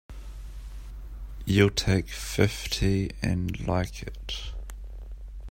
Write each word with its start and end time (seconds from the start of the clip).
You'll 1.45 1.69
take 1.69 2.07
fifty 2.09 3.11
and 3.21 3.67
like 3.67 4.01
it! 4.01 4.51